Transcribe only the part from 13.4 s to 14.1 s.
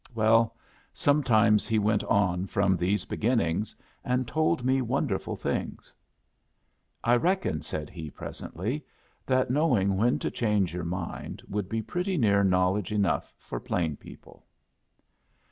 plain